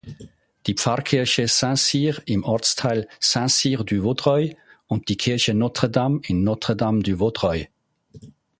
[0.65, 7.67] Die Pfarrkirche Saint-Cyr im Ortsteil Saint-Cyr-du-Vaudreuil und die Kirche Notre-Dame in Notre-Dame-du-Vaudreuil.